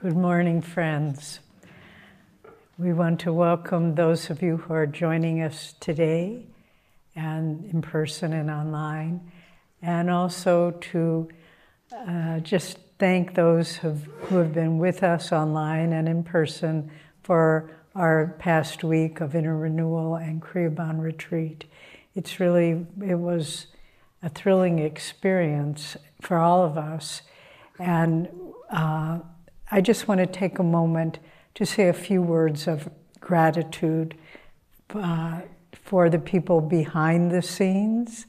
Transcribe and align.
Good 0.00 0.16
morning, 0.16 0.62
friends. 0.62 1.40
We 2.78 2.92
want 2.92 3.18
to 3.22 3.32
welcome 3.32 3.96
those 3.96 4.30
of 4.30 4.42
you 4.42 4.58
who 4.58 4.72
are 4.72 4.86
joining 4.86 5.42
us 5.42 5.74
today 5.80 6.46
and 7.16 7.64
in 7.64 7.82
person 7.82 8.32
and 8.32 8.48
online, 8.48 9.32
and 9.82 10.08
also 10.08 10.70
to 10.70 11.28
uh, 11.92 12.38
just 12.38 12.78
thank 13.00 13.34
those 13.34 13.74
who 13.74 13.96
have 14.36 14.54
been 14.54 14.78
with 14.78 15.02
us 15.02 15.32
online 15.32 15.92
and 15.92 16.08
in 16.08 16.22
person 16.22 16.92
for 17.24 17.68
our 17.96 18.36
past 18.38 18.84
week 18.84 19.20
of 19.20 19.34
inner 19.34 19.56
renewal 19.56 20.14
and 20.14 20.40
Kriya 20.40 21.02
retreat. 21.02 21.64
It's 22.14 22.38
really, 22.38 22.86
it 23.04 23.18
was 23.18 23.66
a 24.22 24.28
thrilling 24.28 24.78
experience 24.78 25.96
for 26.20 26.36
all 26.36 26.64
of 26.64 26.78
us. 26.78 27.22
And 27.80 28.28
uh, 28.70 29.18
I 29.70 29.82
just 29.82 30.08
want 30.08 30.20
to 30.20 30.26
take 30.26 30.58
a 30.58 30.62
moment 30.62 31.18
to 31.54 31.66
say 31.66 31.88
a 31.88 31.92
few 31.92 32.22
words 32.22 32.66
of 32.66 32.88
gratitude 33.20 34.14
uh, 34.94 35.42
for 35.72 36.08
the 36.08 36.18
people 36.18 36.60
behind 36.60 37.30
the 37.30 37.42
scenes. 37.42 38.26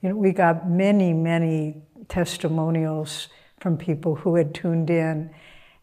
You 0.00 0.10
know, 0.10 0.16
we 0.16 0.30
got 0.30 0.68
many, 0.68 1.12
many 1.12 1.82
testimonials 2.08 3.28
from 3.58 3.76
people 3.76 4.14
who 4.14 4.36
had 4.36 4.54
tuned 4.54 4.90
in. 4.90 5.30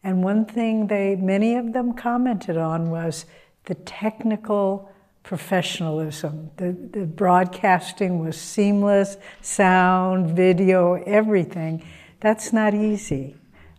And 0.02 0.22
one 0.22 0.46
thing 0.46 0.86
they, 0.86 1.16
many 1.16 1.56
of 1.56 1.74
them 1.74 1.92
commented 1.92 2.56
on 2.56 2.90
was 2.90 3.26
the 3.64 3.74
technical 3.74 4.90
professionalism. 5.22 6.50
The, 6.56 6.72
the 6.72 7.04
broadcasting 7.04 8.20
was 8.20 8.40
seamless, 8.40 9.18
sound, 9.42 10.34
video, 10.34 10.94
everything. 10.94 11.84
That's 12.20 12.52
not 12.52 12.74
easy. 12.74 13.36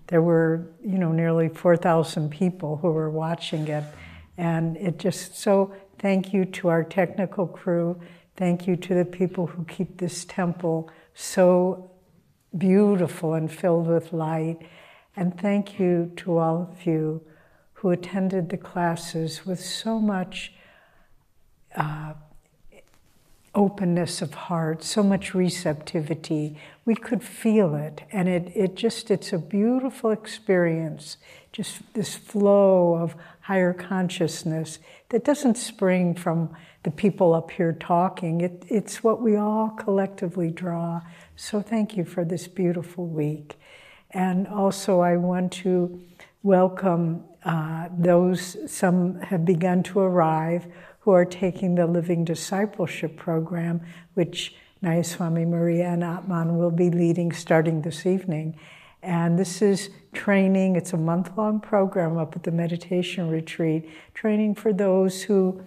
There 0.07 0.21
were, 0.21 0.67
you 0.83 0.97
know, 0.97 1.11
nearly 1.11 1.49
4,000 1.49 2.29
people 2.29 2.77
who 2.77 2.91
were 2.91 3.09
watching 3.09 3.67
it. 3.67 3.83
And 4.37 4.77
it 4.77 4.99
just 4.99 5.37
so 5.37 5.73
thank 5.99 6.33
you 6.33 6.45
to 6.45 6.67
our 6.67 6.83
technical 6.83 7.47
crew. 7.47 7.99
Thank 8.35 8.67
you 8.67 8.75
to 8.75 8.93
the 8.93 9.05
people 9.05 9.47
who 9.47 9.63
keep 9.65 9.97
this 9.97 10.25
temple 10.25 10.91
so 11.13 11.91
beautiful 12.57 13.33
and 13.33 13.51
filled 13.51 13.87
with 13.87 14.13
light. 14.13 14.59
And 15.15 15.39
thank 15.39 15.79
you 15.79 16.11
to 16.17 16.37
all 16.37 16.69
of 16.71 16.85
you 16.85 17.21
who 17.73 17.89
attended 17.91 18.49
the 18.49 18.57
classes 18.57 19.45
with 19.45 19.59
so 19.59 19.99
much 19.99 20.53
uh, 21.75 22.13
openness 23.55 24.21
of 24.21 24.33
heart, 24.33 24.83
so 24.83 25.01
much 25.01 25.33
receptivity. 25.33 26.59
We 26.85 26.95
could 26.95 27.23
feel 27.23 27.73
it, 27.75 28.01
and 28.11 28.27
it, 28.29 28.51
it 28.55 28.75
just, 28.75 29.09
it's 29.09 29.33
a 29.33 29.39
beautiful 29.39 30.11
experience, 30.11 31.17
just 31.51 31.81
this 31.93 32.15
flow 32.15 32.95
of 32.95 33.15
higher 33.41 33.73
consciousness 33.73 34.79
that 35.09 35.23
doesn't 35.23 35.55
spring 35.55 36.13
from 36.13 36.55
the 36.83 36.91
people 36.91 37.33
up 37.33 37.49
here 37.51 37.73
talking. 37.73 38.41
It, 38.41 38.65
it's 38.67 39.03
what 39.03 39.21
we 39.21 39.35
all 39.35 39.69
collectively 39.69 40.51
draw 40.51 41.01
so 41.35 41.61
thank 41.61 41.97
you 41.97 42.05
for 42.05 42.23
this 42.23 42.47
beautiful 42.47 43.07
week. 43.07 43.59
And 44.11 44.47
also, 44.47 45.01
I 45.01 45.17
want 45.17 45.51
to 45.53 46.01
welcome 46.43 47.25
uh, 47.43 47.89
those, 47.97 48.55
some 48.71 49.19
have 49.19 49.43
begun 49.43 49.83
to 49.83 49.99
arrive, 49.99 50.65
who 51.05 51.11
are 51.11 51.23
taking 51.23 51.75
the 51.75 51.85
Living 51.85 52.25
Discipleship 52.25 53.15
program, 53.15 53.79
which 54.15 54.55
Nayaswami 54.81 55.47
Maria 55.47 55.89
and 55.89 56.03
Atman 56.03 56.57
will 56.57 56.71
be 56.71 56.89
leading 56.89 57.31
starting 57.31 57.83
this 57.83 58.07
evening. 58.07 58.57
And 59.03 59.37
this 59.37 59.61
is 59.61 59.91
training, 60.13 60.75
it's 60.75 60.93
a 60.93 60.97
month 60.97 61.37
long 61.37 61.59
program 61.59 62.17
up 62.17 62.35
at 62.35 62.41
the 62.41 62.51
meditation 62.51 63.29
retreat, 63.29 63.87
training 64.15 64.55
for 64.55 64.73
those 64.73 65.21
who 65.21 65.61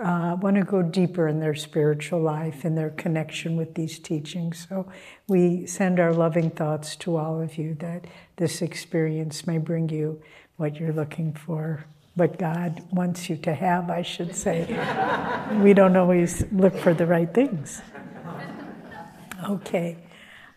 uh, 0.00 0.36
want 0.40 0.56
to 0.56 0.62
go 0.62 0.80
deeper 0.80 1.26
in 1.26 1.40
their 1.40 1.56
spiritual 1.56 2.20
life 2.20 2.64
and 2.64 2.78
their 2.78 2.90
connection 2.90 3.56
with 3.56 3.74
these 3.74 3.98
teachings. 3.98 4.64
So 4.68 4.88
we 5.26 5.66
send 5.66 5.98
our 5.98 6.12
loving 6.12 6.50
thoughts 6.50 6.94
to 6.96 7.16
all 7.16 7.40
of 7.40 7.58
you 7.58 7.74
that 7.80 8.06
this 8.36 8.62
experience 8.62 9.44
may 9.44 9.58
bring 9.58 9.88
you 9.88 10.22
what 10.56 10.76
you're 10.76 10.92
looking 10.92 11.32
for, 11.32 11.84
what 12.14 12.38
God 12.38 12.82
wants 12.92 13.28
you 13.28 13.36
to 13.38 13.54
have, 13.54 13.90
I 13.90 14.02
should 14.02 14.34
say. 14.34 14.66
we 15.62 15.74
don't 15.74 15.96
always 15.96 16.44
look 16.52 16.76
for 16.76 16.94
the 16.94 17.06
right 17.06 17.32
things. 17.32 17.82
Okay, 19.48 19.98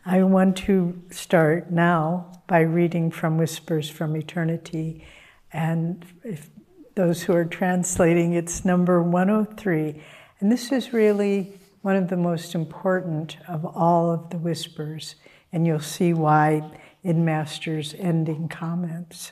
I 0.06 0.24
want 0.24 0.56
to 0.58 1.02
start 1.10 1.72
now 1.72 2.32
by 2.48 2.62
reading 2.62 3.12
from 3.12 3.38
Whispers 3.38 3.90
from 3.90 4.16
Eternity. 4.16 5.06
And 5.52 6.06
if 6.24 6.50
those 6.96 7.24
who 7.24 7.34
are 7.34 7.46
translating, 7.46 8.34
it's 8.34 8.64
number 8.64 9.02
103. 9.02 10.02
And 10.40 10.52
this 10.52 10.72
is 10.72 10.94
really 10.94 11.60
one 11.82 11.96
of 11.96 12.10
the 12.10 12.18
most 12.18 12.56
important 12.56 13.38
of 13.48 13.66
all 13.66 14.12
of 14.12 14.30
the 14.30 14.38
whispers, 14.38 15.16
and 15.52 15.66
you'll 15.66 15.80
see 15.80 16.14
why 16.14 16.70
in 17.04 17.24
Master's 17.24 17.94
ending 17.98 18.48
comments. 18.48 19.32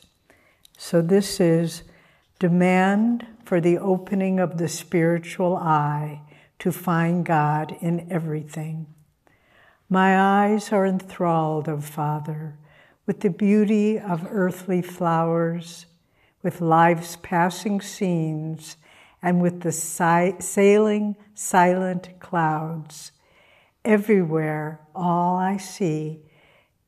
So, 0.77 1.01
this 1.01 1.39
is 1.39 1.83
demand 2.39 3.25
for 3.43 3.61
the 3.61 3.77
opening 3.77 4.39
of 4.39 4.57
the 4.57 4.67
spiritual 4.67 5.55
eye 5.55 6.21
to 6.59 6.71
find 6.71 7.25
God 7.25 7.75
in 7.81 8.07
everything. 8.11 8.87
My 9.89 10.19
eyes 10.19 10.71
are 10.71 10.85
enthralled, 10.85 11.69
O 11.69 11.79
Father, 11.79 12.57
with 13.05 13.19
the 13.19 13.29
beauty 13.29 13.99
of 13.99 14.27
earthly 14.29 14.81
flowers 14.81 15.85
with 16.45 16.61
life's 16.61 17.17
passing 17.23 17.81
scenes 17.81 18.77
and 19.21 19.41
with 19.41 19.61
the 19.61 19.71
si- 19.71 20.35
sailing 20.39 21.15
silent 21.33 22.19
clouds. 22.19 23.11
Everywhere, 23.83 24.79
all 24.93 25.37
I 25.37 25.57
see 25.57 26.19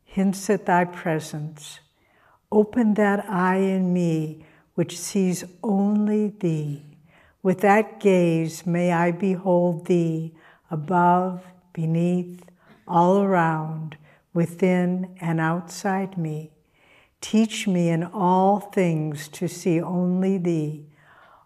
hints 0.05 0.49
at 0.49 0.67
thy 0.67 0.85
presence. 0.85 1.79
Open 2.51 2.93
that 2.93 3.27
eye 3.27 3.57
in 3.57 3.91
me 3.93 4.45
which 4.77 4.99
sees 4.99 5.43
only 5.63 6.27
thee. 6.27 6.85
With 7.41 7.61
that 7.61 7.99
gaze, 7.99 8.63
may 8.67 8.91
I 8.91 9.09
behold 9.09 9.87
thee 9.87 10.35
above, 10.69 11.43
beneath, 11.73 12.43
all 12.87 13.23
around, 13.23 13.97
within 14.35 15.17
and 15.19 15.39
outside 15.39 16.15
me. 16.15 16.51
Teach 17.21 17.67
me 17.67 17.89
in 17.89 18.03
all 18.03 18.59
things 18.59 19.27
to 19.29 19.47
see 19.47 19.81
only 19.81 20.37
Thee. 20.37 20.85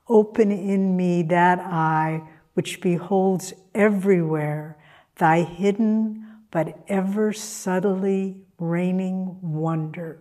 Open 0.09 0.51
in 0.51 0.97
me 0.97 1.23
that 1.23 1.59
eye 1.59 2.27
which 2.53 2.81
beholds 2.81 3.53
everywhere 3.73 4.77
Thy 5.15 5.43
hidden 5.43 6.27
but 6.51 6.83
ever 6.89 7.31
subtly 7.31 8.41
reigning 8.59 9.37
wonder. 9.41 10.19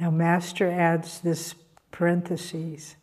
Now, 0.00 0.10
Master 0.10 0.70
adds 0.70 1.20
this 1.20 1.54
parenthesis. 1.92 2.96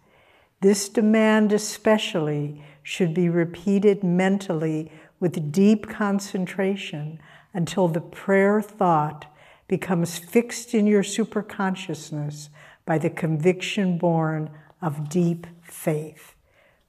This 0.62 0.90
demand, 0.90 1.54
especially, 1.54 2.64
should 2.82 3.14
be 3.14 3.30
repeated 3.30 4.04
mentally 4.04 4.92
with 5.20 5.52
deep 5.52 5.88
concentration 5.88 7.20
until 7.54 7.88
the 7.88 8.02
prayer 8.02 8.64
thought 8.64 9.32
becomes 9.68 10.18
fixed 10.18 10.74
in 10.74 10.88
your 10.88 11.04
superconsciousness 11.04 12.50
by 12.86 12.98
the 12.98 13.12
conviction 13.12 14.00
born 14.00 14.50
of 14.82 15.08
deep 15.08 15.46
faith. 15.62 16.34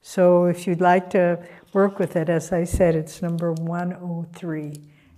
So 0.01 0.45
if 0.45 0.65
you'd 0.65 0.81
like 0.81 1.11
to 1.11 1.45
work 1.71 1.99
with 1.99 2.15
it, 2.15 2.29
as 2.29 2.51
I 2.51 2.63
said, 2.63 2.95
it's 2.95 3.21
number 3.21 3.53
103. 3.53 4.73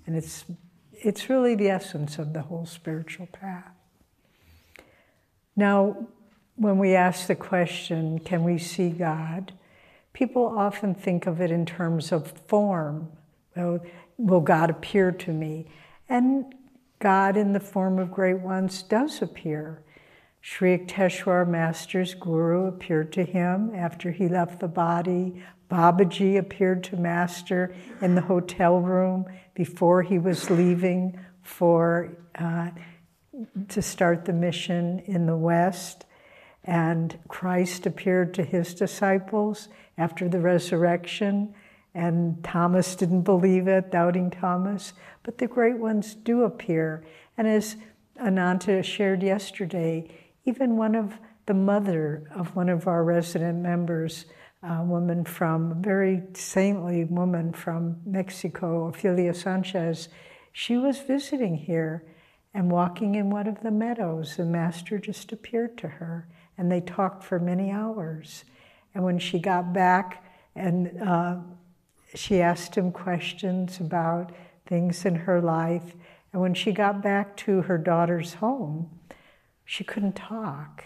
And 0.05 0.15
it's, 0.17 0.43
it's 0.91 1.29
really 1.29 1.55
the 1.55 1.69
essence 1.69 2.17
of 2.17 2.33
the 2.33 2.41
whole 2.41 2.65
spiritual 2.65 3.27
path. 3.27 3.71
Now, 5.61 6.07
when 6.55 6.79
we 6.79 6.95
ask 6.95 7.27
the 7.27 7.35
question, 7.35 8.17
can 8.17 8.43
we 8.43 8.57
see 8.57 8.89
God? 8.89 9.53
People 10.11 10.43
often 10.57 10.95
think 10.95 11.27
of 11.27 11.39
it 11.39 11.51
in 11.51 11.67
terms 11.67 12.11
of 12.11 12.33
form. 12.47 13.11
Well, 13.55 13.79
will 14.17 14.41
God 14.41 14.71
appear 14.71 15.11
to 15.11 15.31
me? 15.31 15.67
And 16.09 16.55
God 16.97 17.37
in 17.37 17.53
the 17.53 17.59
form 17.59 17.99
of 17.99 18.11
great 18.11 18.39
ones 18.39 18.81
does 18.81 19.21
appear. 19.21 19.83
Sri 20.41 20.79
Yukteswar 20.79 21.47
Master's 21.47 22.15
guru 22.15 22.65
appeared 22.65 23.13
to 23.13 23.23
him 23.23 23.71
after 23.75 24.09
he 24.09 24.27
left 24.27 24.61
the 24.61 24.67
body. 24.67 25.43
Babaji 25.69 26.39
appeared 26.39 26.83
to 26.85 26.95
Master 26.97 27.71
in 28.01 28.15
the 28.15 28.21
hotel 28.21 28.79
room 28.79 29.25
before 29.53 30.01
he 30.01 30.17
was 30.17 30.49
leaving 30.49 31.19
for 31.43 32.17
uh, 32.33 32.71
to 33.69 33.81
start 33.81 34.25
the 34.25 34.33
mission 34.33 34.99
in 35.05 35.25
the 35.25 35.37
West. 35.37 36.05
And 36.63 37.17
Christ 37.27 37.85
appeared 37.85 38.33
to 38.35 38.43
his 38.43 38.73
disciples 38.73 39.69
after 39.97 40.29
the 40.29 40.39
resurrection 40.39 41.53
and 41.93 42.43
Thomas 42.43 42.95
didn't 42.95 43.23
believe 43.23 43.67
it, 43.67 43.91
doubting 43.91 44.31
Thomas. 44.31 44.93
But 45.23 45.37
the 45.37 45.47
great 45.47 45.77
ones 45.77 46.15
do 46.15 46.43
appear. 46.43 47.03
And 47.37 47.47
as 47.47 47.75
Ananta 48.19 48.81
shared 48.83 49.23
yesterday, 49.23 50.09
even 50.45 50.77
one 50.77 50.95
of 50.95 51.17
the 51.47 51.53
mother 51.53 52.29
of 52.33 52.55
one 52.55 52.69
of 52.69 52.87
our 52.87 53.03
resident 53.03 53.59
members, 53.59 54.25
a 54.63 54.83
woman 54.83 55.25
from, 55.25 55.71
a 55.71 55.75
very 55.75 56.23
saintly 56.33 57.03
woman 57.03 57.51
from 57.51 57.97
Mexico, 58.05 58.87
Ophelia 58.87 59.33
Sanchez, 59.33 60.07
she 60.53 60.77
was 60.77 60.99
visiting 60.99 61.55
here 61.55 62.03
and 62.53 62.71
walking 62.71 63.15
in 63.15 63.29
one 63.29 63.47
of 63.47 63.61
the 63.61 63.71
meadows. 63.71 64.37
The 64.37 64.45
master 64.45 64.97
just 64.97 65.31
appeared 65.31 65.77
to 65.79 65.87
her, 65.87 66.27
and 66.57 66.71
they 66.71 66.81
talked 66.81 67.23
for 67.23 67.39
many 67.39 67.71
hours. 67.71 68.43
And 68.93 69.03
when 69.03 69.19
she 69.19 69.39
got 69.39 69.73
back, 69.73 70.23
and 70.55 71.01
uh, 71.01 71.37
she 72.13 72.41
asked 72.41 72.75
him 72.75 72.91
questions 72.91 73.79
about 73.79 74.31
things 74.65 75.05
in 75.05 75.15
her 75.15 75.41
life, 75.41 75.95
and 76.33 76.41
when 76.41 76.53
she 76.53 76.71
got 76.71 77.01
back 77.01 77.35
to 77.37 77.63
her 77.63 77.77
daughter's 77.77 78.35
home, 78.35 78.89
she 79.65 79.83
couldn't 79.83 80.15
talk. 80.15 80.85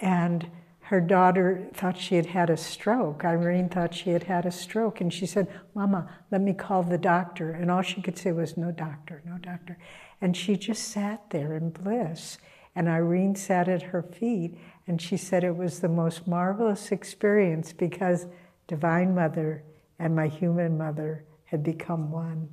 And 0.00 0.50
her 0.82 1.00
daughter 1.00 1.68
thought 1.72 1.96
she 1.96 2.16
had 2.16 2.26
had 2.26 2.50
a 2.50 2.56
stroke. 2.56 3.24
Irene 3.24 3.68
thought 3.68 3.94
she 3.94 4.10
had 4.10 4.24
had 4.24 4.44
a 4.44 4.50
stroke. 4.50 5.00
And 5.00 5.12
she 5.12 5.26
said, 5.26 5.48
Mama, 5.74 6.08
let 6.30 6.40
me 6.40 6.52
call 6.52 6.82
the 6.82 6.98
doctor. 6.98 7.52
And 7.52 7.70
all 7.70 7.82
she 7.82 8.02
could 8.02 8.18
say 8.18 8.32
was, 8.32 8.56
No 8.56 8.72
doctor, 8.72 9.22
no 9.24 9.38
doctor. 9.38 9.78
And 10.22 10.34
she 10.34 10.56
just 10.56 10.84
sat 10.84 11.28
there 11.28 11.54
in 11.54 11.70
bliss. 11.70 12.38
And 12.74 12.88
Irene 12.88 13.34
sat 13.34 13.68
at 13.68 13.82
her 13.82 14.02
feet. 14.02 14.56
And 14.86 15.02
she 15.02 15.18
said 15.18 15.44
it 15.44 15.56
was 15.56 15.80
the 15.80 15.88
most 15.88 16.26
marvelous 16.26 16.90
experience 16.90 17.74
because 17.74 18.26
Divine 18.66 19.14
Mother 19.14 19.64
and 19.98 20.16
my 20.16 20.28
human 20.28 20.78
mother 20.78 21.24
had 21.44 21.62
become 21.62 22.10
one. 22.10 22.48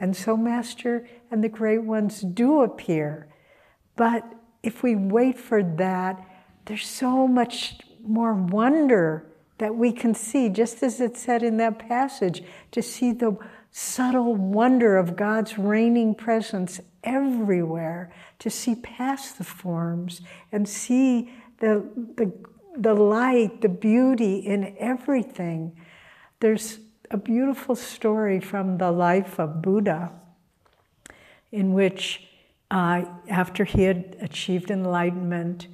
And 0.00 0.16
so, 0.16 0.36
Master 0.36 1.06
and 1.30 1.44
the 1.44 1.48
great 1.48 1.82
ones 1.82 2.22
do 2.22 2.62
appear. 2.62 3.28
But 3.96 4.24
if 4.62 4.82
we 4.82 4.96
wait 4.96 5.38
for 5.38 5.62
that, 5.62 6.26
there's 6.64 6.86
so 6.86 7.28
much 7.28 7.78
more 8.02 8.34
wonder 8.34 9.26
that 9.58 9.74
we 9.74 9.92
can 9.92 10.14
see, 10.14 10.48
just 10.48 10.82
as 10.82 11.00
it 11.00 11.16
said 11.18 11.42
in 11.42 11.58
that 11.58 11.78
passage, 11.78 12.42
to 12.72 12.82
see 12.82 13.12
the 13.12 13.36
subtle 13.70 14.34
wonder 14.34 14.96
of 14.96 15.16
God's 15.16 15.58
reigning 15.58 16.14
presence 16.14 16.80
everywhere, 17.04 18.12
to 18.38 18.50
see 18.50 18.74
past 18.74 19.38
the 19.38 19.44
forms 19.44 20.20
and 20.52 20.68
see 20.68 21.32
the, 21.58 21.84
the, 22.16 22.32
the 22.76 22.94
light, 22.94 23.60
the 23.60 23.68
beauty 23.68 24.36
in 24.36 24.74
everything. 24.78 25.76
There's 26.40 26.78
a 27.10 27.16
beautiful 27.16 27.74
story 27.74 28.40
from 28.40 28.78
the 28.78 28.90
life 28.90 29.38
of 29.38 29.62
Buddha 29.62 30.12
in 31.52 31.72
which, 31.72 32.26
uh, 32.70 33.04
after 33.28 33.64
he 33.64 33.82
had 33.82 34.16
achieved 34.20 34.70
enlightenment 34.70 35.66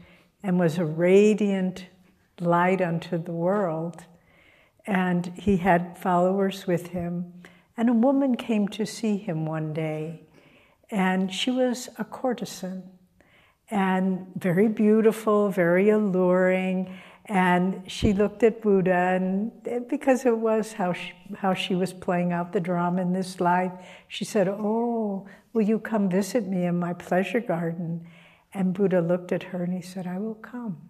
and 0.43 0.58
was 0.58 0.78
a 0.78 0.84
radiant 0.84 1.87
light 2.40 2.81
unto 2.81 3.19
the 3.19 3.32
world, 3.32 4.04
and 4.87 5.32
he 5.37 5.58
had 5.58 5.98
followers 5.98 6.66
with 6.66 6.88
him, 6.88 7.32
and 7.76 7.88
a 7.88 7.93
woman 7.93 8.37
came 8.37 8.69
to 8.69 8.87
see 8.87 9.17
him 9.17 9.46
one 9.46 9.73
day, 9.73 10.23
and 10.90 11.32
she 11.32 11.50
was 11.50 11.88
a 11.99 12.05
courtesan 12.05 12.82
and 13.70 14.26
very 14.37 14.69
beautiful, 14.69 15.50
very 15.50 15.90
alluring. 15.90 16.96
And 17.28 17.82
she 17.90 18.12
looked 18.12 18.44
at 18.44 18.62
Buddha, 18.62 18.93
and 18.93 19.88
because 19.88 20.25
it 20.25 20.38
was 20.38 20.75
how 20.75 20.93
she, 20.93 21.12
how 21.37 21.55
she 21.55 21.75
was 21.75 21.93
playing 21.93 22.32
out 22.32 22.52
the 22.52 22.61
drama 22.61 23.02
in 23.02 23.12
this 23.12 23.40
life, 23.40 23.73
she 24.06 24.25
said, 24.25 24.46
Oh, 24.46 25.26
will 25.52 25.62
you 25.62 25.81
come 25.81 26.08
visit 26.08 26.46
me 26.46 26.67
in 26.67 26.79
my 26.79 26.93
pleasure 26.93 27.40
garden? 27.40 28.06
And 28.55 28.72
Buddha 28.72 29.00
looked 29.00 29.32
at 29.32 29.43
her 29.43 29.64
and 29.64 29.75
he 29.75 29.82
said, 29.82 30.06
I 30.06 30.19
will 30.19 30.37
come. 30.37 30.88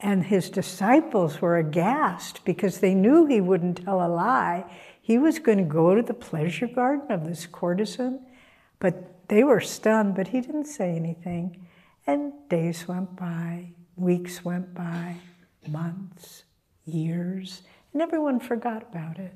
And 0.00 0.24
his 0.24 0.50
disciples 0.50 1.40
were 1.40 1.56
aghast 1.56 2.44
because 2.44 2.78
they 2.78 2.94
knew 2.94 3.26
he 3.26 3.40
wouldn't 3.40 3.84
tell 3.84 4.04
a 4.04 4.08
lie. 4.08 4.64
He 5.00 5.18
was 5.18 5.38
going 5.38 5.58
to 5.58 5.64
go 5.64 5.94
to 5.94 6.02
the 6.02 6.14
pleasure 6.14 6.66
garden 6.66 7.10
of 7.10 7.24
this 7.24 7.46
courtesan, 7.46 8.20
but 8.80 9.28
they 9.28 9.44
were 9.44 9.60
stunned, 9.60 10.14
but 10.14 10.28
he 10.28 10.40
didn't 10.40 10.66
say 10.66 10.94
anything. 10.94 11.66
And 12.06 12.32
days 12.48 12.86
went 12.86 13.16
by, 13.16 13.70
weeks 13.96 14.44
went 14.44 14.74
by, 14.74 15.16
months, 15.68 16.44
years, 16.84 17.62
and 17.92 18.02
everyone 18.02 18.40
forgot 18.40 18.82
about 18.82 19.18
it. 19.18 19.34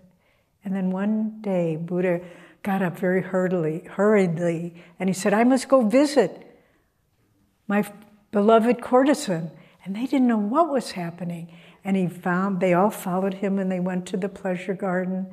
And 0.64 0.74
then 0.74 0.90
one 0.90 1.40
day, 1.40 1.76
Buddha 1.76 2.20
got 2.62 2.82
up 2.82 2.98
very 2.98 3.22
hurriedly, 3.22 3.84
hurriedly 3.88 4.74
and 4.98 5.08
he 5.08 5.14
said, 5.14 5.32
I 5.32 5.44
must 5.44 5.68
go 5.68 5.82
visit 5.82 6.44
my 7.66 7.84
beloved 8.32 8.82
courtesan. 8.82 9.50
And 9.88 9.96
they 9.96 10.04
didn't 10.04 10.28
know 10.28 10.36
what 10.36 10.68
was 10.68 10.90
happening. 10.90 11.50
And 11.82 11.96
he 11.96 12.08
found, 12.08 12.60
they 12.60 12.74
all 12.74 12.90
followed 12.90 13.32
him 13.32 13.58
and 13.58 13.72
they 13.72 13.80
went 13.80 14.04
to 14.08 14.18
the 14.18 14.28
pleasure 14.28 14.74
garden. 14.74 15.28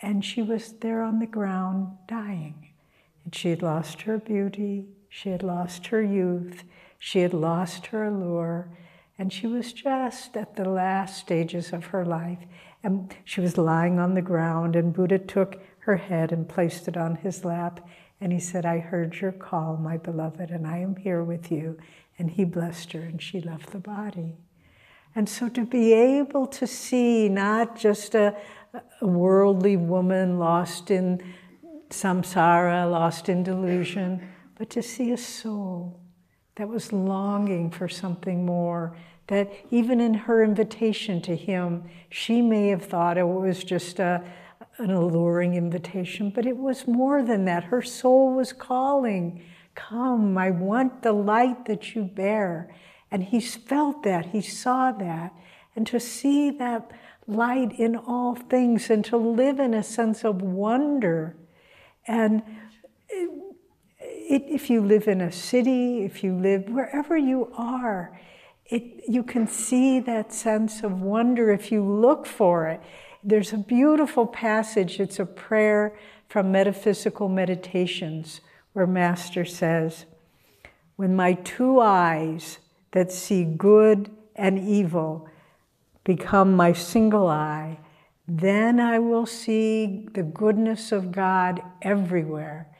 And 0.00 0.24
she 0.24 0.40
was 0.40 0.72
there 0.80 1.02
on 1.02 1.18
the 1.18 1.26
ground 1.26 1.94
dying. 2.08 2.70
And 3.22 3.34
she 3.34 3.50
had 3.50 3.60
lost 3.60 4.00
her 4.02 4.16
beauty, 4.16 4.86
she 5.10 5.28
had 5.28 5.42
lost 5.42 5.88
her 5.88 6.02
youth, 6.02 6.64
she 6.98 7.18
had 7.18 7.34
lost 7.34 7.88
her 7.88 8.06
allure, 8.06 8.70
and 9.18 9.30
she 9.30 9.46
was 9.46 9.74
just 9.74 10.38
at 10.38 10.56
the 10.56 10.66
last 10.66 11.18
stages 11.18 11.74
of 11.74 11.86
her 11.86 12.06
life. 12.06 12.38
And 12.82 13.14
she 13.26 13.42
was 13.42 13.58
lying 13.58 13.98
on 13.98 14.14
the 14.14 14.22
ground, 14.22 14.74
and 14.74 14.94
Buddha 14.94 15.18
took 15.18 15.60
her 15.80 15.96
head 15.96 16.32
and 16.32 16.48
placed 16.48 16.88
it 16.88 16.96
on 16.96 17.16
his 17.16 17.44
lap. 17.44 17.86
And 18.20 18.32
he 18.32 18.40
said, 18.40 18.66
I 18.66 18.78
heard 18.78 19.20
your 19.20 19.32
call, 19.32 19.76
my 19.76 19.96
beloved, 19.96 20.50
and 20.50 20.66
I 20.66 20.78
am 20.78 20.96
here 20.96 21.22
with 21.22 21.52
you. 21.52 21.78
And 22.18 22.30
he 22.30 22.44
blessed 22.44 22.92
her, 22.92 23.00
and 23.00 23.22
she 23.22 23.40
left 23.40 23.70
the 23.70 23.78
body. 23.78 24.36
And 25.14 25.28
so 25.28 25.48
to 25.50 25.64
be 25.64 25.92
able 25.92 26.46
to 26.48 26.66
see 26.66 27.28
not 27.28 27.78
just 27.78 28.14
a, 28.14 28.36
a 29.00 29.06
worldly 29.06 29.76
woman 29.76 30.38
lost 30.38 30.90
in 30.90 31.22
samsara, 31.90 32.90
lost 32.90 33.28
in 33.28 33.42
delusion, 33.42 34.28
but 34.56 34.68
to 34.70 34.82
see 34.82 35.12
a 35.12 35.16
soul 35.16 36.00
that 36.56 36.68
was 36.68 36.92
longing 36.92 37.70
for 37.70 37.88
something 37.88 38.44
more. 38.44 38.96
That 39.28 39.50
even 39.70 40.00
in 40.00 40.14
her 40.14 40.42
invitation 40.42 41.20
to 41.22 41.36
him, 41.36 41.84
she 42.10 42.42
may 42.42 42.68
have 42.68 42.84
thought 42.84 43.18
it 43.18 43.26
was 43.28 43.62
just 43.62 44.00
a, 44.00 44.24
an 44.78 44.90
alluring 44.90 45.54
invitation, 45.54 46.30
but 46.30 46.46
it 46.46 46.56
was 46.56 46.86
more 46.86 47.22
than 47.22 47.44
that. 47.46 47.64
Her 47.64 47.82
soul 47.82 48.34
was 48.34 48.52
calling, 48.52 49.44
Come, 49.74 50.36
I 50.36 50.50
want 50.50 51.02
the 51.02 51.12
light 51.12 51.66
that 51.66 51.94
you 51.94 52.02
bear. 52.02 52.74
And 53.10 53.22
he 53.22 53.40
felt 53.40 54.02
that, 54.02 54.26
he 54.26 54.40
saw 54.40 54.92
that. 54.92 55.32
And 55.76 55.86
to 55.86 56.00
see 56.00 56.50
that 56.50 56.90
light 57.26 57.78
in 57.78 57.94
all 57.94 58.34
things 58.34 58.90
and 58.90 59.04
to 59.04 59.16
live 59.16 59.60
in 59.60 59.74
a 59.74 59.82
sense 59.82 60.24
of 60.24 60.42
wonder. 60.42 61.36
And 62.06 62.42
it, 63.08 64.42
if 64.48 64.68
you 64.70 64.80
live 64.80 65.06
in 65.06 65.20
a 65.20 65.30
city, 65.30 66.04
if 66.04 66.24
you 66.24 66.34
live 66.34 66.68
wherever 66.68 67.16
you 67.16 67.52
are, 67.56 68.18
it, 68.66 69.04
you 69.08 69.22
can 69.22 69.46
see 69.46 70.00
that 70.00 70.32
sense 70.32 70.82
of 70.82 71.00
wonder 71.00 71.50
if 71.50 71.70
you 71.70 71.82
look 71.82 72.26
for 72.26 72.66
it. 72.66 72.80
There's 73.28 73.52
a 73.52 73.58
beautiful 73.58 74.26
passage, 74.26 74.98
it's 75.00 75.18
a 75.18 75.26
prayer 75.26 75.94
from 76.30 76.50
Metaphysical 76.50 77.28
Meditations, 77.28 78.40
where 78.72 78.86
Master 78.86 79.44
says, 79.44 80.06
When 80.96 81.14
my 81.14 81.34
two 81.34 81.78
eyes 81.78 82.58
that 82.92 83.12
see 83.12 83.44
good 83.44 84.10
and 84.34 84.58
evil 84.58 85.28
become 86.04 86.56
my 86.56 86.72
single 86.72 87.28
eye, 87.28 87.80
then 88.26 88.80
I 88.80 88.98
will 88.98 89.26
see 89.26 90.08
the 90.14 90.22
goodness 90.22 90.90
of 90.90 91.12
God 91.12 91.60
everywhere 91.82 92.70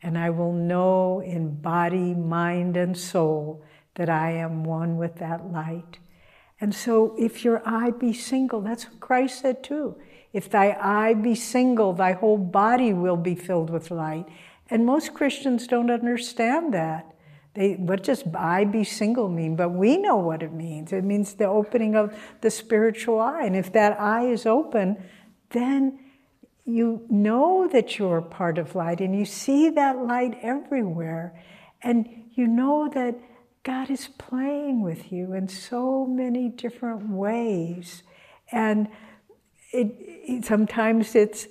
and 0.00 0.16
I 0.16 0.30
will 0.30 0.52
know 0.52 1.18
in 1.18 1.56
body, 1.56 2.14
mind, 2.14 2.76
and 2.76 2.96
soul 2.96 3.64
that 3.96 4.08
I 4.08 4.30
am 4.30 4.62
one 4.62 4.96
with 4.96 5.16
that 5.16 5.50
light. 5.50 5.98
And 6.62 6.72
so, 6.72 7.16
if 7.18 7.44
your 7.44 7.60
eye 7.66 7.90
be 7.90 8.12
single, 8.12 8.60
that's 8.60 8.84
what 8.84 9.00
Christ 9.00 9.40
said 9.40 9.64
too. 9.64 9.96
If 10.32 10.48
thy 10.48 10.76
eye 10.80 11.12
be 11.12 11.34
single, 11.34 11.92
thy 11.92 12.12
whole 12.12 12.38
body 12.38 12.92
will 12.92 13.16
be 13.16 13.34
filled 13.34 13.68
with 13.68 13.90
light. 13.90 14.26
And 14.70 14.86
most 14.86 15.12
Christians 15.12 15.66
don't 15.66 15.90
understand 15.90 16.72
that. 16.72 17.12
They, 17.54 17.72
what 17.72 18.04
does 18.04 18.22
eye 18.32 18.64
be 18.64 18.84
single 18.84 19.28
mean? 19.28 19.56
But 19.56 19.70
we 19.70 19.96
know 19.96 20.18
what 20.18 20.40
it 20.40 20.52
means. 20.52 20.92
It 20.92 21.02
means 21.02 21.34
the 21.34 21.46
opening 21.46 21.96
of 21.96 22.16
the 22.42 22.50
spiritual 22.50 23.20
eye. 23.20 23.42
And 23.42 23.56
if 23.56 23.72
that 23.72 24.00
eye 24.00 24.28
is 24.28 24.46
open, 24.46 25.02
then 25.50 25.98
you 26.64 27.04
know 27.10 27.68
that 27.72 27.98
you're 27.98 28.22
part 28.22 28.56
of 28.56 28.76
light 28.76 29.00
and 29.00 29.18
you 29.18 29.24
see 29.24 29.68
that 29.70 29.98
light 29.98 30.38
everywhere. 30.42 31.34
And 31.82 32.08
you 32.34 32.46
know 32.46 32.88
that 32.94 33.16
God 33.64 33.90
is 33.90 34.08
playing 34.18 34.82
with 34.82 35.12
you 35.12 35.34
in 35.34 35.46
so 35.46 36.04
many 36.04 36.48
different 36.48 37.08
ways. 37.08 38.02
And 38.50 38.88
it, 39.70 39.94
it, 40.00 40.44
sometimes 40.44 41.14
it's 41.14 41.46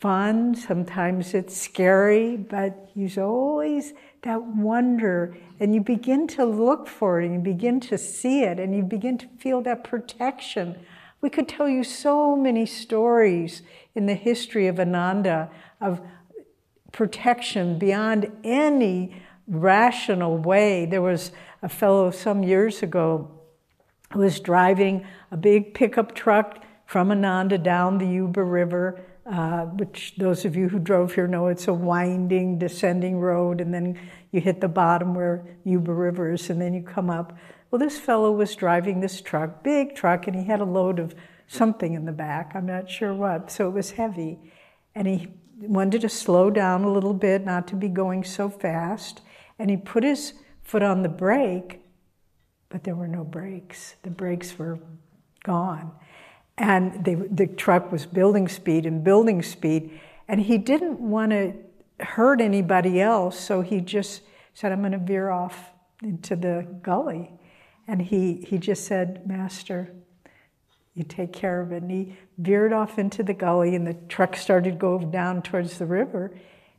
fun, 0.00 0.56
sometimes 0.56 1.34
it's 1.34 1.56
scary, 1.56 2.36
but 2.36 2.90
He's 2.92 3.18
always 3.18 3.94
that 4.22 4.42
wonder, 4.42 5.36
and 5.60 5.72
you 5.72 5.80
begin 5.80 6.26
to 6.26 6.44
look 6.44 6.88
for 6.88 7.20
it, 7.20 7.26
and 7.26 7.34
you 7.34 7.40
begin 7.40 7.78
to 7.80 7.96
see 7.96 8.42
it, 8.42 8.58
and 8.58 8.74
you 8.74 8.82
begin 8.82 9.16
to 9.18 9.28
feel 9.38 9.60
that 9.62 9.84
protection. 9.84 10.76
We 11.20 11.30
could 11.30 11.48
tell 11.48 11.68
you 11.68 11.84
so 11.84 12.34
many 12.34 12.66
stories 12.66 13.62
in 13.94 14.06
the 14.06 14.14
history 14.14 14.66
of 14.66 14.80
Ananda 14.80 15.50
of 15.80 16.00
protection 16.90 17.78
beyond 17.78 18.32
any 18.42 19.22
rational 19.48 20.36
way. 20.36 20.86
There 20.86 21.02
was 21.02 21.32
a 21.62 21.68
fellow 21.68 22.10
some 22.10 22.42
years 22.42 22.82
ago 22.82 23.30
who 24.12 24.20
was 24.20 24.40
driving 24.40 25.06
a 25.30 25.36
big 25.36 25.74
pickup 25.74 26.14
truck 26.14 26.62
from 26.86 27.10
Ananda 27.10 27.58
down 27.58 27.98
the 27.98 28.06
Yuba 28.06 28.42
River, 28.42 29.00
uh, 29.26 29.66
which 29.66 30.14
those 30.16 30.44
of 30.44 30.56
you 30.56 30.68
who 30.68 30.78
drove 30.78 31.14
here 31.14 31.26
know 31.26 31.48
it's 31.48 31.68
a 31.68 31.74
winding, 31.74 32.58
descending 32.58 33.18
road, 33.20 33.60
and 33.60 33.74
then 33.74 33.98
you 34.32 34.40
hit 34.40 34.60
the 34.60 34.68
bottom 34.68 35.14
where 35.14 35.44
Yuba 35.64 35.92
River 35.92 36.32
is, 36.32 36.48
and 36.48 36.60
then 36.60 36.72
you 36.72 36.82
come 36.82 37.10
up. 37.10 37.36
Well, 37.70 37.78
this 37.78 37.98
fellow 37.98 38.32
was 38.32 38.56
driving 38.56 39.00
this 39.00 39.20
truck, 39.20 39.62
big 39.62 39.94
truck, 39.94 40.26
and 40.26 40.34
he 40.34 40.44
had 40.44 40.60
a 40.60 40.64
load 40.64 40.98
of 40.98 41.14
something 41.46 41.92
in 41.92 42.06
the 42.06 42.12
back. 42.12 42.52
I'm 42.54 42.66
not 42.66 42.88
sure 42.88 43.12
what, 43.12 43.50
so 43.50 43.68
it 43.68 43.72
was 43.72 43.92
heavy. 43.92 44.38
And 44.94 45.06
he 45.06 45.28
wanted 45.60 46.00
to 46.02 46.08
slow 46.08 46.48
down 46.48 46.84
a 46.84 46.92
little 46.92 47.12
bit, 47.12 47.44
not 47.44 47.68
to 47.68 47.76
be 47.76 47.88
going 47.88 48.24
so 48.24 48.48
fast. 48.48 49.20
And 49.58 49.70
he 49.70 49.76
put 49.76 50.04
his 50.04 50.34
foot 50.62 50.82
on 50.82 51.02
the 51.02 51.08
brake, 51.08 51.80
but 52.68 52.84
there 52.84 52.94
were 52.94 53.08
no 53.08 53.24
brakes. 53.24 53.96
The 54.02 54.10
brakes 54.10 54.58
were 54.58 54.78
gone. 55.42 55.92
And 56.56 57.04
they, 57.04 57.14
the 57.14 57.46
truck 57.46 57.90
was 57.92 58.04
building 58.04 58.48
speed 58.48 58.84
and 58.84 59.02
building 59.02 59.42
speed. 59.42 59.98
And 60.26 60.40
he 60.40 60.58
didn't 60.58 61.00
want 61.00 61.30
to 61.30 61.54
hurt 62.00 62.40
anybody 62.40 63.00
else, 63.00 63.38
so 63.38 63.62
he 63.62 63.80
just 63.80 64.22
said, 64.54 64.72
I'm 64.72 64.80
going 64.80 64.92
to 64.92 64.98
veer 64.98 65.30
off 65.30 65.70
into 66.02 66.36
the 66.36 66.66
gully. 66.82 67.30
And 67.86 68.02
he, 68.02 68.44
he 68.46 68.58
just 68.58 68.84
said, 68.84 69.26
Master, 69.26 69.92
you 70.94 71.04
take 71.04 71.32
care 71.32 71.60
of 71.60 71.72
it. 71.72 71.82
And 71.82 71.90
he 71.90 72.16
veered 72.36 72.72
off 72.72 72.98
into 72.98 73.22
the 73.22 73.34
gully, 73.34 73.74
and 73.74 73.86
the 73.86 73.94
truck 74.08 74.36
started 74.36 74.72
to 74.72 74.76
go 74.76 74.98
down 74.98 75.42
towards 75.42 75.78
the 75.78 75.86
river. 75.86 76.32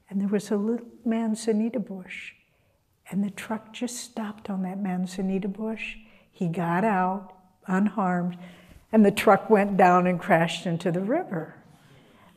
And 0.10 0.22
there 0.22 0.28
was 0.28 0.52
a 0.52 0.58
little 0.58 0.86
manzanita 1.06 1.80
bush. 1.80 2.34
And 3.10 3.24
the 3.24 3.32
truck 3.32 3.74
just 3.74 3.98
stopped 3.98 4.50
on 4.50 4.62
that 4.64 4.80
manzanita 4.80 5.48
bush. 5.48 5.96
He 6.32 6.48
got 6.48 6.84
out 6.84 7.34
unharmed, 7.68 8.38
and 8.92 9.06
the 9.06 9.12
truck 9.12 9.50
went 9.50 9.78
down 9.78 10.08
and 10.08 10.20
crashed 10.20 10.66
into 10.66 10.92
the 10.92 11.02
river. 11.02 11.56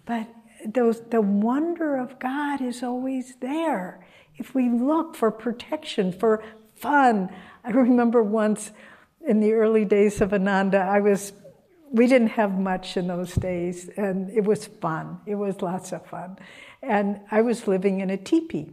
But 0.07 0.29
those, 0.67 1.01
the 1.01 1.21
wonder 1.21 1.97
of 1.97 2.19
God 2.19 2.61
is 2.61 2.83
always 2.83 3.37
there. 3.37 4.07
If 4.37 4.55
we 4.55 4.71
look 4.71 5.15
for 5.15 5.31
protection, 5.31 6.13
for 6.13 6.43
fun. 6.83 7.31
I 7.65 7.71
remember 7.71 8.23
once 8.23 8.73
in 9.27 9.41
the 9.41 9.53
early 9.53 9.85
days 9.85 10.21
of 10.21 10.35
Ananda, 10.35 10.79
I 10.79 11.01
was, 11.01 11.33
we 11.91 12.09
didn't 12.09 12.29
have 12.29 12.59
much 12.59 12.97
in 12.97 13.07
those 13.07 13.35
days, 13.35 13.89
and 13.97 14.29
it 14.31 14.45
was 14.45 14.67
fun. 14.67 15.21
It 15.25 15.37
was 15.37 15.63
lots 15.63 15.93
of 15.93 16.05
fun. 16.07 16.39
And 16.83 17.21
I 17.31 17.43
was 17.43 17.69
living 17.69 18.01
in 18.01 18.11
a 18.11 18.17
teepee. 18.17 18.73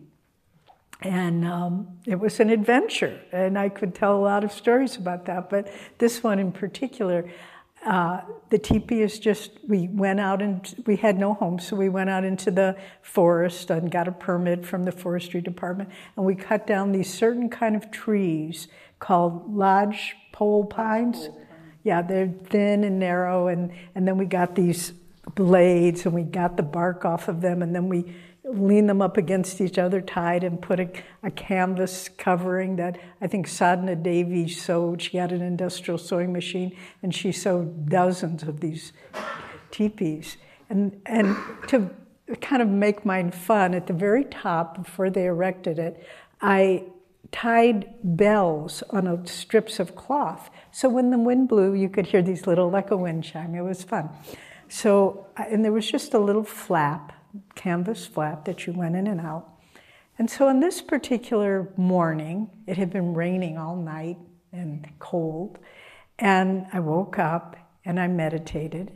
And 1.02 1.46
um, 1.46 2.00
it 2.06 2.20
was 2.20 2.42
an 2.42 2.50
adventure, 2.50 3.22
and 3.32 3.58
I 3.58 3.70
could 3.70 3.96
tell 3.96 4.18
a 4.18 4.20
lot 4.20 4.44
of 4.44 4.52
stories 4.52 4.98
about 4.98 5.26
that. 5.28 5.50
But 5.50 5.72
this 5.98 6.22
one 6.22 6.40
in 6.40 6.52
particular, 6.52 7.32
uh, 7.86 8.20
the 8.50 8.58
teepee 8.58 9.02
is 9.02 9.18
just, 9.18 9.52
we 9.66 9.88
went 9.88 10.20
out 10.20 10.42
and 10.42 10.76
we 10.86 10.98
had 10.98 11.18
no 11.18 11.34
home, 11.34 11.58
so 11.58 11.78
we 11.78 11.88
went 11.88 12.10
out 12.10 12.26
into 12.26 12.52
the 12.52 12.76
forest 13.02 13.70
and 13.70 13.90
got 13.90 14.10
a 14.10 14.12
permit 14.12 14.66
from 14.66 14.84
the 14.84 14.92
forestry 14.92 15.40
department, 15.40 15.90
and 16.18 16.26
we 16.26 16.36
cut 16.36 16.68
down 16.68 16.92
these 16.92 17.14
certain 17.14 17.50
kind 17.50 17.78
of 17.78 17.90
trees 17.92 18.68
called 19.00 19.56
lodge 19.56 20.18
pole 20.34 20.66
pines. 20.66 21.30
Yeah, 21.84 22.02
they're 22.02 22.28
thin 22.28 22.84
and 22.84 23.00
narrow, 23.00 23.48
and, 23.48 23.72
and 23.96 24.06
then 24.06 24.18
we 24.18 24.26
got 24.26 24.54
these 24.56 24.92
blades 25.36 26.06
and 26.06 26.14
we 26.14 26.24
got 26.24 26.58
the 26.58 26.64
bark 26.64 27.06
off 27.06 27.28
of 27.28 27.42
them, 27.42 27.62
and 27.62 27.76
then 27.76 27.90
we 27.90 28.16
lean 28.44 28.88
them 28.88 29.02
up 29.02 29.18
against 29.18 29.62
each 29.62 29.78
other 29.78 30.02
tied 30.02 30.44
and 30.44 30.62
put 30.62 30.80
a, 30.80 30.90
a, 31.24 31.30
canvas 31.30 32.10
covering 32.18 32.78
that 32.78 32.98
I 33.22 33.28
think 33.28 33.48
Sadhana 33.48 33.96
Devi 33.96 34.48
sewed. 34.48 35.02
She 35.02 35.18
had 35.18 35.32
an 35.32 35.42
industrial 35.42 35.98
sewing 35.98 36.34
machine 36.34 36.76
and 37.04 37.14
she 37.14 37.32
sewed 37.32 37.90
dozens 37.90 38.44
of 38.44 38.60
these 38.60 38.92
teepees. 39.70 40.38
And, 40.70 41.00
and 41.06 41.36
to 41.68 41.92
kind 42.42 42.62
of 42.62 42.70
make 42.70 43.06
mine 43.06 43.32
fun, 43.32 43.74
at 43.74 43.88
the 43.88 43.94
very 43.94 44.24
top, 44.24 44.84
before 44.84 45.10
they 45.10 45.26
erected 45.26 45.78
it, 45.78 46.04
I 46.42 46.86
tied 47.32 47.94
bells 48.04 48.82
on 48.90 49.26
strips 49.28 49.80
of 49.80 49.96
cloth. 49.96 50.50
So 50.72 50.90
when 50.90 51.12
the 51.12 51.20
wind 51.20 51.50
blew, 51.50 51.74
you 51.74 51.90
could 51.90 52.08
hear 52.08 52.22
these 52.22 52.48
little, 52.48 52.70
like 52.70 52.90
a 52.92 52.98
wind 52.98 53.24
chime. 53.24 53.54
It 53.54 53.62
was 53.62 53.84
fun. 53.84 54.10
So, 54.70 55.28
and 55.36 55.66
there 55.66 55.72
was 55.72 55.90
just 55.90 56.14
a 56.14 56.20
little 56.20 56.44
flap 56.44 57.14
canvas 57.56 58.06
flap 58.06 58.46
that 58.46 58.66
you 58.66 58.74
went 58.74 58.96
in 58.96 59.08
and 59.08 59.20
out. 59.20 59.50
And 60.18 60.30
so 60.30 60.48
on 60.48 60.60
this 60.60 60.82
particular 60.82 61.72
morning, 61.78 62.50
it 62.68 62.78
had 62.78 62.90
been 62.90 63.14
raining 63.14 63.58
all 63.58 63.76
night 63.76 64.18
and 64.52 64.88
cold, 65.00 65.60
and 66.18 66.68
I 66.74 66.80
woke 66.80 67.18
up 67.18 67.56
and 67.86 68.00
I 68.00 68.08
meditated. 68.08 68.92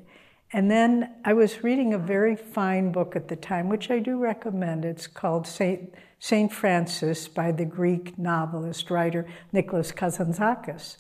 And 0.52 0.70
then 0.70 1.16
I 1.26 1.34
was 1.34 1.64
reading 1.64 1.94
a 1.94 1.98
very 1.98 2.36
fine 2.36 2.92
book 2.92 3.16
at 3.16 3.28
the 3.28 3.36
time, 3.36 3.70
which 3.70 3.90
I 3.90 4.00
do 4.00 4.18
recommend. 4.18 4.86
It's 4.86 5.08
called 5.08 5.48
Saint, 5.48 5.94
Saint 6.20 6.52
Francis 6.52 7.28
by 7.28 7.52
the 7.52 7.66
Greek 7.66 8.20
novelist, 8.20 8.92
writer 8.92 9.26
Nicholas 9.52 9.92
Kazantzakis. 9.92 10.98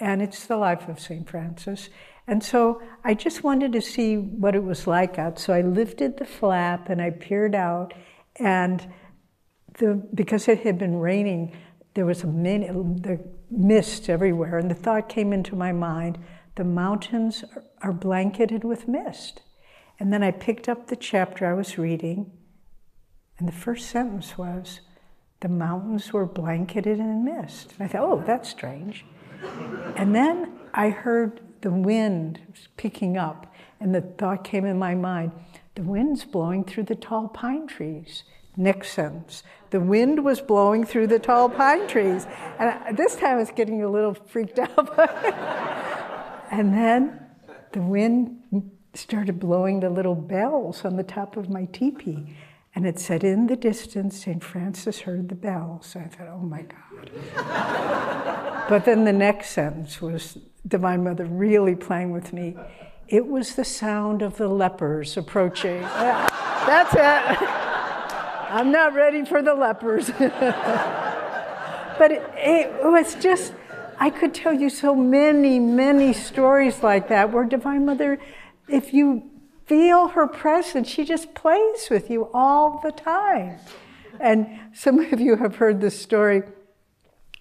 And 0.00 0.22
it's 0.22 0.46
the 0.46 0.56
life 0.56 0.88
of 0.88 0.98
Saint 0.98 1.28
Francis. 1.28 1.90
And 2.26 2.42
so 2.42 2.80
I 3.04 3.14
just 3.14 3.44
wanted 3.44 3.72
to 3.72 3.82
see 3.82 4.16
what 4.16 4.54
it 4.54 4.64
was 4.64 4.86
like 4.86 5.18
out. 5.18 5.38
So 5.38 5.52
I 5.52 5.60
lifted 5.60 6.16
the 6.16 6.24
flap 6.24 6.88
and 6.88 7.00
I 7.02 7.10
peered 7.10 7.54
out, 7.54 7.92
and 8.36 8.86
the, 9.78 9.94
because 10.14 10.48
it 10.48 10.60
had 10.60 10.78
been 10.78 10.96
raining, 10.96 11.56
there 11.94 12.06
was 12.06 12.22
a 12.22 12.26
the 12.26 13.20
mist 13.50 14.08
everywhere. 14.08 14.58
And 14.58 14.70
the 14.70 14.74
thought 14.74 15.08
came 15.08 15.32
into 15.32 15.56
my 15.56 15.72
mind 15.72 16.18
the 16.56 16.64
mountains 16.64 17.44
are 17.80 17.92
blanketed 17.92 18.64
with 18.64 18.88
mist. 18.88 19.42
And 19.98 20.12
then 20.12 20.22
I 20.22 20.30
picked 20.30 20.68
up 20.68 20.86
the 20.86 20.96
chapter 20.96 21.46
I 21.46 21.54
was 21.54 21.78
reading, 21.78 22.32
and 23.38 23.48
the 23.48 23.52
first 23.52 23.88
sentence 23.88 24.36
was, 24.36 24.80
The 25.40 25.48
mountains 25.48 26.12
were 26.12 26.26
blanketed 26.26 26.98
in 26.98 27.24
mist. 27.24 27.72
And 27.78 27.84
I 27.84 27.88
thought, 27.88 28.02
oh, 28.02 28.22
that's 28.26 28.50
strange. 28.50 29.04
And 29.96 30.14
then 30.14 30.52
I 30.74 30.90
heard 30.90 31.40
the 31.60 31.70
wind 31.70 32.40
picking 32.76 33.16
up, 33.16 33.52
and 33.80 33.94
the 33.94 34.00
thought 34.00 34.44
came 34.44 34.64
in 34.64 34.78
my 34.78 34.94
mind 34.94 35.32
the 35.76 35.82
wind's 35.82 36.24
blowing 36.24 36.64
through 36.64 36.82
the 36.82 36.94
tall 36.94 37.28
pine 37.28 37.66
trees. 37.66 38.24
Sentence. 38.82 39.42
The 39.70 39.80
wind 39.80 40.22
was 40.22 40.42
blowing 40.42 40.84
through 40.84 41.06
the 41.06 41.18
tall 41.18 41.48
pine 41.48 41.88
trees. 41.88 42.26
And 42.58 42.68
I, 42.68 42.92
this 42.92 43.16
time 43.16 43.36
I 43.36 43.36
was 43.36 43.50
getting 43.50 43.82
a 43.82 43.88
little 43.88 44.12
freaked 44.12 44.58
out. 44.58 44.98
and 46.50 46.74
then 46.74 47.20
the 47.72 47.80
wind 47.80 48.42
started 48.92 49.40
blowing 49.40 49.80
the 49.80 49.88
little 49.88 50.14
bells 50.14 50.84
on 50.84 50.96
the 50.96 51.02
top 51.02 51.38
of 51.38 51.48
my 51.48 51.64
teepee. 51.66 52.36
And 52.74 52.86
it 52.86 52.98
said, 52.98 53.24
In 53.24 53.46
the 53.46 53.56
distance, 53.56 54.22
St. 54.22 54.44
Francis 54.44 55.00
heard 55.00 55.28
the 55.28 55.34
bells. 55.34 55.96
I 55.96 56.04
thought, 56.04 56.28
oh 56.28 56.40
my 56.40 56.62
God. 56.62 58.46
but 58.70 58.84
then 58.84 59.04
the 59.04 59.12
next 59.12 59.50
sentence 59.50 60.00
was 60.00 60.38
Divine 60.66 61.02
Mother 61.02 61.24
really 61.24 61.74
playing 61.74 62.12
with 62.12 62.32
me. 62.32 62.56
It 63.08 63.26
was 63.26 63.56
the 63.56 63.64
sound 63.64 64.22
of 64.22 64.36
the 64.36 64.46
lepers 64.46 65.16
approaching. 65.16 65.80
That's 65.82 66.94
it. 66.94 67.00
I'm 68.48 68.70
not 68.70 68.94
ready 68.94 69.24
for 69.24 69.42
the 69.42 69.54
lepers. 69.54 70.10
but 70.18 72.12
it, 72.12 72.22
it, 72.36 72.84
was 72.84 73.16
just, 73.16 73.54
I 73.98 74.08
could 74.08 74.32
tell 74.34 74.52
you 74.52 74.70
so 74.70 74.94
many, 74.94 75.58
many 75.58 76.12
stories 76.12 76.80
like 76.80 77.08
that 77.08 77.32
where 77.32 77.46
Divine 77.46 77.84
Mother, 77.86 78.20
if 78.68 78.94
you 78.94 79.28
feel 79.66 80.06
her 80.08 80.28
presence, 80.28 80.88
she 80.88 81.04
just 81.04 81.34
plays 81.34 81.90
with 81.90 82.08
you 82.08 82.30
all 82.32 82.80
the 82.84 82.92
time. 82.92 83.58
And 84.20 84.60
some 84.72 85.00
of 85.00 85.18
you 85.18 85.34
have 85.34 85.56
heard 85.56 85.80
this 85.80 86.00
story. 86.00 86.44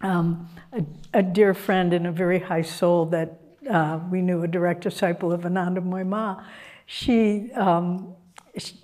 Um, 0.01 0.49
a, 0.71 0.83
a, 1.13 1.23
dear 1.23 1.53
friend 1.53 1.93
and 1.93 2.07
a 2.07 2.11
very 2.11 2.39
high 2.39 2.61
soul 2.61 3.05
that 3.07 3.41
uh, 3.69 3.99
we 4.09 4.21
knew, 4.21 4.43
a 4.43 4.47
direct 4.47 4.81
disciple 4.81 5.33
of 5.33 5.41
Anandamayi 5.41 6.07
Ma. 6.07 6.41
She, 6.85 7.51
um, 7.51 8.15
she, 8.57 8.75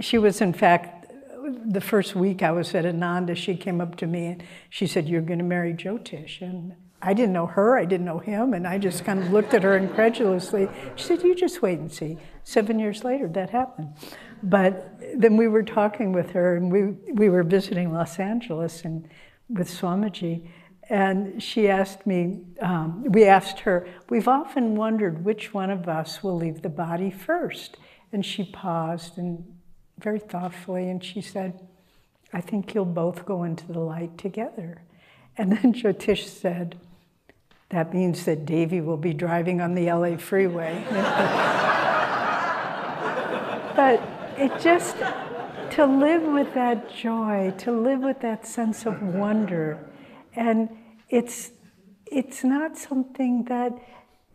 she 0.00 0.18
was, 0.18 0.40
in 0.40 0.52
fact, 0.52 1.02
the 1.66 1.80
first 1.80 2.14
week 2.14 2.42
I 2.42 2.52
was 2.52 2.74
at 2.74 2.86
Ananda, 2.86 3.34
she 3.34 3.56
came 3.56 3.80
up 3.80 3.96
to 3.96 4.06
me 4.06 4.26
and 4.26 4.42
she 4.70 4.86
said, 4.86 5.08
You're 5.08 5.22
going 5.22 5.38
to 5.38 5.44
marry 5.44 5.74
Jyotish. 5.74 6.40
And 6.40 6.74
I 7.00 7.14
didn't 7.14 7.32
know 7.32 7.46
her, 7.46 7.76
I 7.76 7.84
didn't 7.84 8.06
know 8.06 8.18
him, 8.18 8.54
and 8.54 8.66
I 8.66 8.78
just 8.78 9.04
kind 9.04 9.18
of 9.18 9.32
looked 9.32 9.54
at 9.54 9.64
her 9.64 9.76
incredulously. 9.76 10.68
She 10.94 11.04
said, 11.04 11.22
You 11.22 11.34
just 11.34 11.62
wait 11.62 11.78
and 11.78 11.90
see. 11.90 12.16
Seven 12.44 12.78
years 12.78 13.02
later, 13.02 13.28
that 13.28 13.50
happened. 13.50 13.94
but 14.42 15.00
then 15.16 15.36
we 15.36 15.48
were 15.48 15.62
talking 15.62 16.12
with 16.12 16.30
her, 16.30 16.56
and 16.56 16.70
we, 16.70 17.12
we 17.12 17.28
were 17.28 17.42
visiting 17.42 17.92
Los 17.92 18.18
Angeles 18.18 18.84
and 18.84 19.08
with 19.48 19.68
Swamiji, 19.68 20.48
and 20.88 21.42
she 21.42 21.68
asked 21.68 22.06
me, 22.06 22.40
um, 22.60 23.04
we 23.04 23.24
asked 23.24 23.60
her, 23.60 23.86
we've 24.10 24.28
often 24.28 24.74
wondered 24.74 25.24
which 25.24 25.54
one 25.54 25.70
of 25.70 25.88
us 25.88 26.22
will 26.22 26.36
leave 26.36 26.62
the 26.62 26.68
body 26.68 27.10
first. 27.10 27.76
And 28.12 28.26
she 28.26 28.44
paused 28.44 29.16
and 29.16 29.44
very 29.98 30.18
thoughtfully, 30.18 30.90
and 30.90 31.02
she 31.02 31.20
said, 31.20 31.60
I 32.32 32.40
think 32.40 32.74
you'll 32.74 32.84
both 32.84 33.24
go 33.24 33.44
into 33.44 33.70
the 33.72 33.78
light 33.78 34.18
together. 34.18 34.82
And 35.38 35.52
then 35.52 35.72
Jyotish 35.74 36.26
said, 36.26 36.78
That 37.70 37.94
means 37.94 38.24
that 38.24 38.44
Devi 38.44 38.80
will 38.80 38.96
be 38.96 39.14
driving 39.14 39.60
on 39.60 39.74
the 39.74 39.90
LA 39.90 40.16
freeway. 40.16 40.84
but 43.76 44.02
it 44.36 44.60
just, 44.60 44.96
to 45.72 45.86
live 45.86 46.22
with 46.22 46.52
that 46.52 46.94
joy, 46.94 47.50
to 47.56 47.72
live 47.72 48.00
with 48.00 48.20
that 48.20 48.46
sense 48.46 48.84
of 48.84 49.02
wonder. 49.02 49.78
And 50.36 50.68
it's, 51.08 51.52
it's 52.04 52.44
not 52.44 52.76
something 52.76 53.44
that 53.44 53.72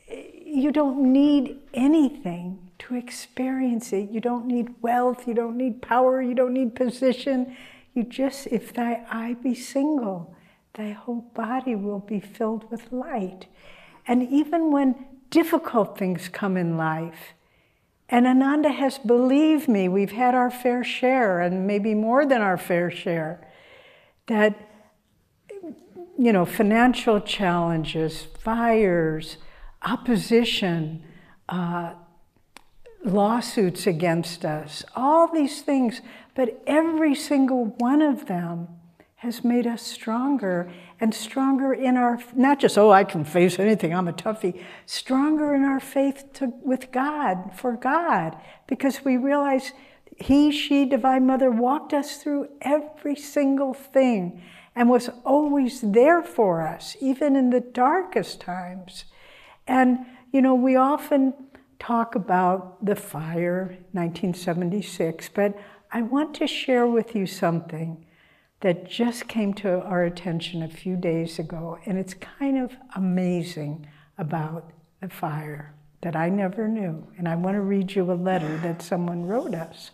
you 0.10 0.72
don't 0.72 1.14
need 1.14 1.60
anything 1.76 2.72
to 2.80 2.96
experience 2.96 3.94
it. 3.94 4.10
You 4.10 4.20
don't 4.20 4.48
need 4.48 4.74
wealth, 4.82 5.28
you 5.28 5.36
don't 5.36 5.58
need 5.58 5.80
power, 5.80 6.24
you 6.24 6.34
don't 6.34 6.54
need 6.54 6.76
position. 6.76 7.56
You 7.94 8.04
just, 8.04 8.48
if 8.48 8.74
thy 8.74 9.06
eye 9.12 9.36
be 9.36 9.54
single, 9.54 10.36
thy 10.74 10.92
whole 10.92 11.30
body 11.36 11.76
will 11.76 12.00
be 12.00 12.20
filled 12.20 12.70
with 12.72 12.92
light. 12.92 13.46
And 14.08 14.28
even 14.32 14.72
when 14.72 15.06
difficult 15.30 16.00
things 16.00 16.30
come 16.30 16.58
in 16.58 16.78
life, 16.78 17.36
and 18.10 18.26
Ananda 18.26 18.70
has 18.70 18.98
believed 18.98 19.68
me, 19.68 19.90
we've 19.90 20.12
had 20.12 20.34
our 20.34 20.50
fair 20.50 20.84
share, 20.84 21.42
and 21.42 21.68
maybe 21.68 21.94
more 21.94 22.26
than 22.26 22.42
our 22.42 22.58
fair 22.58 22.90
share, 22.90 23.46
that, 24.28 24.56
you 26.18 26.32
know, 26.32 26.46
financial 26.46 27.20
challenges, 27.20 28.28
fires, 28.40 29.38
opposition, 29.82 31.04
uh, 31.50 31.94
lawsuits 33.04 33.86
against 33.88 34.46
us, 34.46 34.84
all 34.96 35.32
these 35.32 35.62
things, 35.62 36.02
but 36.36 36.62
every 36.66 37.16
single 37.16 37.66
one 37.78 38.02
of 38.02 38.28
them 38.28 38.68
has 39.18 39.44
made 39.44 39.66
us 39.66 39.82
stronger 39.82 40.72
and 41.00 41.12
stronger 41.12 41.74
in 41.74 41.98
our, 41.98 42.20
not 42.36 42.60
just, 42.60 42.78
oh, 42.78 42.92
I 42.92 43.04
can 43.04 43.26
face 43.26 43.58
anything, 43.58 43.94
I'm 43.94 44.08
a 44.08 44.14
toughie, 44.14 44.62
stronger 44.86 45.56
in 45.56 45.64
our 45.64 45.80
faith 45.80 46.26
to, 46.34 46.54
with 46.64 46.92
God, 46.92 47.52
for 47.56 47.76
God, 47.76 48.38
because 48.68 49.04
we 49.04 49.18
realize 49.18 49.74
He, 50.18 50.52
she, 50.52 50.86
Divine 50.86 51.26
Mother 51.26 51.50
walked 51.50 51.94
us 51.94 52.18
through 52.18 52.50
every 52.62 53.16
single 53.16 53.74
thing 53.74 54.44
and 54.76 54.88
was 54.88 55.10
always 55.26 55.82
there 55.82 56.22
for 56.22 56.68
us, 56.68 56.96
even 57.02 57.36
in 57.36 57.50
the 57.50 57.62
darkest 57.62 58.40
times. 58.40 59.06
And, 59.66 60.06
you 60.32 60.44
know, 60.44 60.54
we 60.54 60.76
often 60.76 61.34
talk 61.80 62.14
about 62.14 62.86
the 62.86 62.96
fire, 62.96 63.78
1976, 63.94 65.30
but 65.34 65.58
I 65.92 66.04
want 66.04 66.36
to 66.36 66.46
share 66.46 66.86
with 66.86 67.16
you 67.16 67.26
something 67.26 68.06
that 68.62 68.90
just 68.90 69.28
came 69.28 69.54
to 69.54 69.82
our 69.82 70.04
attention 70.04 70.64
a 70.64 70.68
few 70.68 70.96
days 70.96 71.38
ago, 71.38 71.78
and 71.86 71.98
it's 71.98 72.14
kind 72.14 72.58
of 72.58 72.76
amazing 72.96 73.88
about 74.18 74.72
the 75.02 75.10
fire 75.10 75.76
that 76.02 76.16
I 76.16 76.30
never 76.30 76.68
knew. 76.68 77.08
And 77.18 77.28
I 77.28 77.36
want 77.36 77.56
to 77.56 77.62
read 77.62 77.94
you 77.94 78.12
a 78.12 78.14
letter 78.14 78.58
that 78.60 78.82
someone 78.82 79.26
wrote 79.26 79.54
us. 79.54 79.92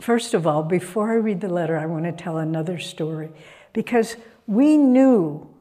First 0.00 0.34
of 0.34 0.46
all, 0.46 0.62
before 0.62 1.12
I 1.12 1.16
read 1.16 1.40
the 1.40 1.48
letter, 1.48 1.78
I 1.78 1.86
want 1.86 2.04
to 2.04 2.12
tell 2.12 2.38
another 2.38 2.78
story 2.78 3.30
because 3.72 4.16
we 4.46 4.76
knew, 4.76 5.54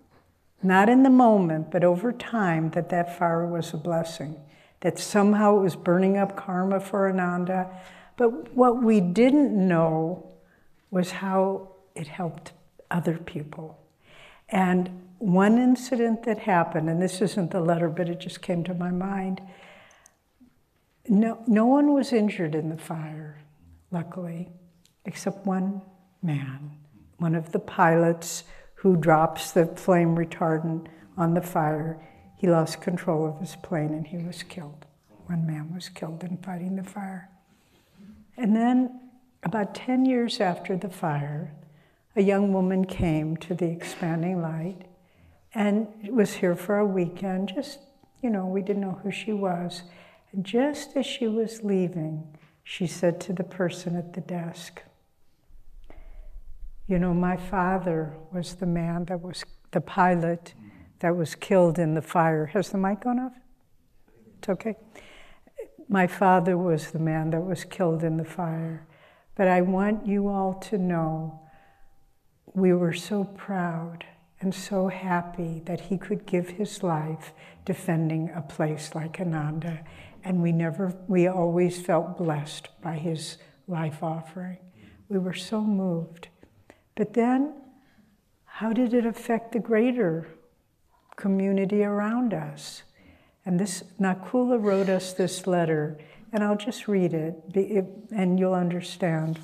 not 0.64 0.90
in 0.90 1.04
the 1.04 1.10
moment, 1.10 1.72
but 1.72 1.84
over 1.84 2.12
time, 2.12 2.72
that 2.72 2.90
that 2.90 3.18
fire 3.18 3.46
was 3.46 3.74
a 3.74 3.78
blessing, 3.78 4.36
that 4.82 5.00
somehow 5.00 5.58
it 5.58 5.62
was 5.62 5.76
burning 5.76 6.18
up 6.18 6.36
karma 6.36 6.80
for 6.80 7.10
Ananda. 7.10 7.70
But 8.18 8.54
what 8.56 8.82
we 8.82 9.00
didn't 9.00 9.56
know 9.56 10.31
was 10.92 11.12
how 11.12 11.70
it 11.96 12.08
helped 12.08 12.52
other 12.92 13.18
people. 13.18 13.80
And 14.50 15.08
one 15.18 15.58
incident 15.58 16.24
that 16.24 16.40
happened, 16.40 16.90
and 16.90 17.02
this 17.02 17.22
isn't 17.22 17.52
the 17.52 17.62
letter, 17.62 17.90
but 17.90 18.10
it 18.10 18.20
just 18.20 18.42
came 18.42 18.64
to 18.66 18.74
my 18.74 18.92
mind. 18.92 19.42
No, 21.08 21.42
no 21.48 21.66
one 21.66 21.94
was 21.94 22.12
injured 22.12 22.54
in 22.54 22.70
the 22.70 22.78
fire, 22.78 23.40
luckily, 23.92 24.50
except 25.06 25.46
one 25.46 25.82
man, 26.22 26.72
one 27.18 27.36
of 27.36 27.52
the 27.52 27.60
pilots 27.60 28.44
who 28.76 28.98
drops 28.98 29.52
the 29.52 29.68
flame 29.68 30.16
retardant 30.16 30.88
on 31.18 31.34
the 31.34 31.42
fire. 31.42 32.02
He 32.38 32.48
lost 32.48 32.82
control 32.82 33.28
of 33.28 33.40
his 33.40 33.56
plane 33.58 33.94
and 33.94 34.08
he 34.08 34.18
was 34.18 34.44
killed. 34.44 34.86
One 35.28 35.46
man 35.46 35.74
was 35.74 35.88
killed 35.88 36.24
in 36.24 36.38
fighting 36.38 36.76
the 36.76 36.84
fire. 36.84 37.30
And 38.38 38.56
then 38.56 39.11
about 39.44 39.74
10 39.74 40.06
years 40.06 40.40
after 40.40 40.78
the 40.78 40.90
fire, 40.90 41.54
a 42.16 42.22
young 42.22 42.54
woman 42.54 42.86
came 42.86 43.38
to 43.38 43.54
the 43.54 43.66
expanding 43.66 44.42
light 44.42 44.84
and 45.54 45.88
was 46.10 46.34
here 46.34 46.56
for 46.56 46.78
a 46.78 46.86
weekend. 46.86 47.52
Just, 47.54 47.80
you 48.22 48.30
know, 48.30 48.46
we 48.46 48.62
didn't 48.62 48.82
know 48.82 49.00
who 49.04 49.12
she 49.12 49.34
was. 49.34 49.84
And 50.32 50.46
just 50.46 50.96
as 50.96 51.06
she 51.06 51.28
was 51.28 51.64
leaving, 51.64 52.38
she 52.64 52.88
said 52.88 53.20
to 53.22 53.34
the 53.34 53.44
person 53.44 53.96
at 53.96 54.14
the 54.14 54.22
desk, 54.22 54.82
You 56.88 57.00
know, 57.00 57.14
my 57.14 57.38
father 57.38 58.14
was 58.32 58.56
the 58.56 58.66
man 58.66 59.06
that 59.06 59.22
was 59.22 59.44
the 59.72 59.82
pilot 59.82 60.54
that 61.00 61.16
was 61.16 61.36
killed 61.36 61.80
in 61.80 61.96
the 61.96 62.02
fire. 62.02 62.48
Has 62.48 62.70
the 62.70 62.78
mic 62.78 63.02
gone 63.02 63.20
off? 63.20 63.34
It's 64.38 64.50
okay. 64.50 64.76
My 65.90 66.08
father 66.08 66.58
was 66.58 66.92
the 66.92 67.00
man 67.00 67.32
that 67.32 67.42
was 67.42 67.64
killed 67.66 68.04
in 68.04 68.18
the 68.18 68.24
fire. 68.24 68.88
But 69.36 69.48
I 69.48 69.62
want 69.62 70.06
you 70.06 70.28
all 70.28 70.54
to 70.56 70.78
know 70.78 71.40
we 72.54 72.74
were 72.74 72.94
so 72.94 73.24
proud 73.24 74.06
and 74.42 74.54
so 74.54 74.88
happy 74.88 75.62
that 75.66 75.82
he 75.82 75.98
could 75.98 76.26
give 76.26 76.50
his 76.50 76.84
life 76.84 77.32
defending 77.64 78.30
a 78.36 78.42
place 78.42 78.94
like 78.96 79.20
Ananda. 79.20 79.84
And 80.24 80.42
we 80.42 80.52
never, 80.52 80.94
we 81.08 81.28
always 81.28 81.80
felt 81.80 82.18
blessed 82.18 82.70
by 82.82 82.98
his 82.98 83.38
life 83.68 84.04
offering. 84.04 84.58
We 85.10 85.20
were 85.20 85.34
so 85.34 85.62
moved. 85.62 86.28
But 86.96 87.14
then, 87.14 87.54
how 88.46 88.74
did 88.74 88.94
it 88.94 89.06
affect 89.06 89.52
the 89.54 89.60
greater 89.60 90.28
community 91.16 91.84
around 91.84 92.34
us? 92.34 92.84
And 93.46 93.60
this, 93.60 93.84
Nakula 94.00 94.62
wrote 94.62 94.90
us 94.90 95.14
this 95.14 95.48
letter 95.48 95.98
and 96.34 96.44
I'll 96.44 96.58
just 96.58 96.88
read 96.88 97.14
it, 97.14 97.36
and 98.12 98.40
you'll 98.40 98.54
understand. 98.54 99.40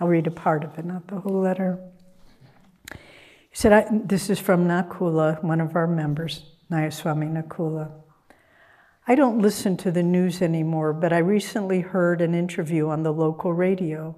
I'll 0.00 0.08
read 0.08 0.26
a 0.26 0.32
part 0.32 0.64
of 0.64 0.78
it, 0.78 0.84
not 0.84 1.06
the 1.08 1.20
whole 1.20 1.40
letter. 1.40 1.78
He 2.92 2.96
said, 3.52 4.08
This 4.08 4.30
is 4.30 4.38
from 4.38 4.66
Nakula, 4.66 5.42
one 5.42 5.60
of 5.60 5.76
our 5.76 5.86
members, 5.86 6.42
Nayaswami 6.70 7.30
Nakula. 7.30 7.90
I 9.06 9.14
don't 9.14 9.40
listen 9.40 9.76
to 9.78 9.90
the 9.90 10.02
news 10.02 10.42
anymore, 10.42 10.92
but 10.92 11.12
I 11.12 11.18
recently 11.18 11.80
heard 11.80 12.20
an 12.20 12.34
interview 12.34 12.88
on 12.88 13.02
the 13.02 13.12
local 13.12 13.52
radio. 13.52 14.14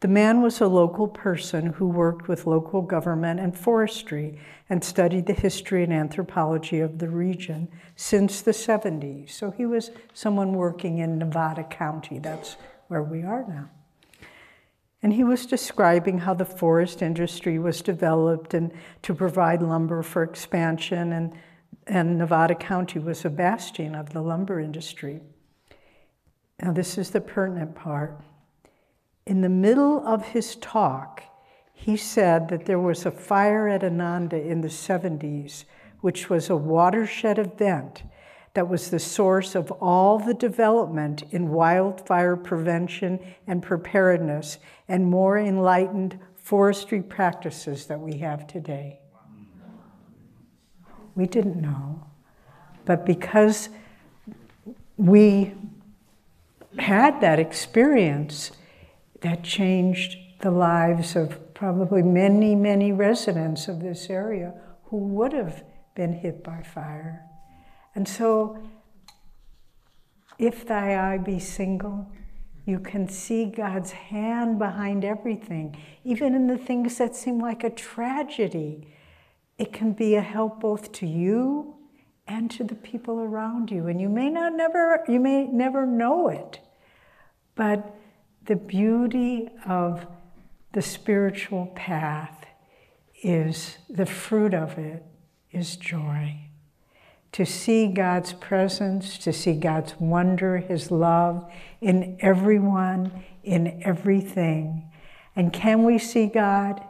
The 0.00 0.08
man 0.08 0.42
was 0.42 0.60
a 0.60 0.68
local 0.68 1.08
person 1.08 1.66
who 1.66 1.88
worked 1.88 2.28
with 2.28 2.46
local 2.46 2.82
government 2.82 3.40
and 3.40 3.58
forestry 3.58 4.38
and 4.70 4.84
studied 4.84 5.26
the 5.26 5.32
history 5.32 5.82
and 5.82 5.92
anthropology 5.92 6.78
of 6.78 6.98
the 6.98 7.08
region 7.08 7.68
since 7.96 8.40
the 8.40 8.52
70s. 8.52 9.30
So 9.30 9.50
he 9.50 9.66
was 9.66 9.90
someone 10.14 10.52
working 10.52 10.98
in 10.98 11.18
Nevada 11.18 11.64
County. 11.64 12.20
That's 12.20 12.56
where 12.86 13.02
we 13.02 13.24
are 13.24 13.44
now. 13.48 13.70
And 15.02 15.12
he 15.12 15.24
was 15.24 15.46
describing 15.46 16.18
how 16.18 16.34
the 16.34 16.44
forest 16.44 17.02
industry 17.02 17.58
was 17.58 17.82
developed 17.82 18.54
and 18.54 18.72
to 19.02 19.14
provide 19.14 19.62
lumber 19.62 20.02
for 20.02 20.22
expansion, 20.22 21.12
and, 21.12 21.32
and 21.86 22.18
Nevada 22.18 22.54
County 22.54 23.00
was 23.00 23.24
a 23.24 23.30
bastion 23.30 23.94
of 23.94 24.10
the 24.10 24.20
lumber 24.20 24.60
industry. 24.60 25.20
Now, 26.60 26.72
this 26.72 26.98
is 26.98 27.10
the 27.10 27.20
pertinent 27.20 27.76
part 27.76 28.20
in 29.28 29.42
the 29.42 29.48
middle 29.48 30.04
of 30.06 30.28
his 30.28 30.56
talk, 30.56 31.22
he 31.74 31.98
said 31.98 32.48
that 32.48 32.64
there 32.64 32.78
was 32.78 33.04
a 33.04 33.10
fire 33.10 33.68
at 33.68 33.84
Ananda 33.84 34.40
in 34.40 34.62
the 34.62 34.68
70s, 34.68 35.64
which 36.00 36.30
was 36.30 36.48
a 36.48 36.56
watershed 36.56 37.38
event 37.38 38.04
that 38.54 38.68
was 38.68 38.88
the 38.88 38.98
source 38.98 39.54
of 39.54 39.70
all 39.72 40.18
the 40.18 40.32
development 40.32 41.24
in 41.30 41.50
wildfire 41.50 42.36
prevention 42.36 43.20
and 43.46 43.62
preparedness 43.62 44.58
and 44.88 45.04
more 45.04 45.38
enlightened 45.38 46.18
forestry 46.34 47.02
practices 47.02 47.84
that 47.84 48.00
we 48.00 48.16
have 48.18 48.46
today. 48.46 48.98
We 51.14 51.26
didn't 51.26 51.60
know, 51.60 52.06
but 52.86 53.04
because 53.04 53.68
we 54.96 55.52
had 56.78 57.20
that 57.20 57.38
experience 57.38 58.52
that 59.20 59.42
changed 59.42 60.16
the 60.40 60.50
lives 60.50 61.16
of 61.16 61.54
probably 61.54 62.02
many, 62.02 62.54
many 62.54 62.92
residents 62.92 63.68
of 63.68 63.80
this 63.80 64.08
area 64.08 64.54
who 64.84 64.98
would 64.98 65.32
have 65.32 65.64
been 65.94 66.12
hit 66.12 66.44
by 66.44 66.62
fire. 66.62 67.24
And 67.94 68.08
so, 68.08 68.58
if 70.38 70.66
thy 70.66 71.14
eye 71.14 71.18
be 71.18 71.40
single, 71.40 72.10
you 72.64 72.78
can 72.78 73.08
see 73.08 73.46
God's 73.46 73.90
hand 73.90 74.58
behind 74.58 75.04
everything, 75.04 75.76
even 76.04 76.34
in 76.34 76.46
the 76.46 76.58
things 76.58 76.98
that 76.98 77.16
seem 77.16 77.40
like 77.40 77.64
a 77.64 77.70
tragedy. 77.70 78.86
It 79.58 79.72
can 79.72 79.92
be 79.92 80.14
a 80.14 80.20
help 80.20 80.60
both 80.60 80.92
to 80.92 81.06
you 81.06 81.74
and 82.28 82.50
to 82.52 82.62
the 82.62 82.74
people 82.76 83.18
around 83.18 83.70
you. 83.70 83.88
And 83.88 84.00
you 84.00 84.08
may 84.08 84.30
not 84.30 84.52
never 84.52 85.02
you 85.08 85.18
may 85.18 85.46
never 85.46 85.86
know 85.86 86.28
it. 86.28 86.60
But 87.56 87.97
the 88.48 88.56
beauty 88.56 89.48
of 89.66 90.06
the 90.72 90.82
spiritual 90.82 91.66
path 91.76 92.46
is 93.22 93.78
the 93.88 94.06
fruit 94.06 94.54
of 94.54 94.78
it 94.78 95.04
is 95.52 95.76
joy 95.76 96.48
to 97.32 97.44
see 97.44 97.88
God's 97.88 98.32
presence, 98.32 99.18
to 99.18 99.32
see 99.32 99.52
God's 99.52 99.94
wonder, 100.00 100.56
His 100.56 100.90
love 100.90 101.50
in 101.80 102.16
everyone, 102.20 103.24
in 103.44 103.82
everything. 103.84 104.90
And 105.36 105.52
can 105.52 105.84
we 105.84 105.98
see 105.98 106.26
God? 106.26 106.82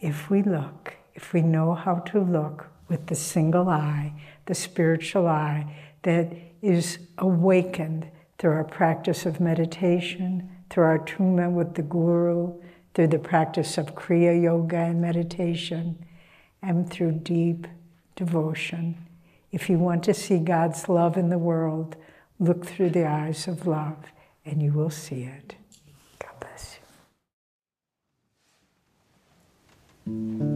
If 0.00 0.28
we 0.28 0.42
look, 0.42 0.94
if 1.14 1.32
we 1.32 1.40
know 1.40 1.74
how 1.74 1.96
to 1.96 2.20
look 2.20 2.68
with 2.88 3.06
the 3.06 3.14
single 3.14 3.68
eye, 3.70 4.12
the 4.46 4.54
spiritual 4.54 5.26
eye 5.26 5.74
that 6.02 6.30
is 6.60 6.98
awakened 7.16 8.10
through 8.38 8.52
our 8.52 8.64
practice 8.64 9.24
of 9.24 9.40
meditation, 9.40 10.50
through 10.70 10.84
our 10.84 10.94
attunement 10.96 11.52
with 11.52 11.74
the 11.74 11.82
Guru, 11.82 12.60
through 12.94 13.08
the 13.08 13.18
practice 13.18 13.78
of 13.78 13.94
Kriya 13.94 14.42
Yoga 14.42 14.78
and 14.78 15.00
meditation, 15.00 16.04
and 16.62 16.88
through 16.88 17.12
deep 17.12 17.66
devotion 18.16 18.96
if 19.54 19.70
you 19.70 19.78
want 19.78 20.02
to 20.02 20.12
see 20.12 20.38
God's 20.38 20.88
love 20.88 21.16
in 21.16 21.28
the 21.28 21.38
world, 21.38 21.94
look 22.40 22.66
through 22.66 22.90
the 22.90 23.06
eyes 23.06 23.46
of 23.46 23.68
love 23.68 24.06
and 24.44 24.60
you 24.60 24.72
will 24.72 24.90
see 24.90 25.22
it. 25.22 25.54
God 26.18 26.32
bless 26.40 26.78
you. 30.04 30.53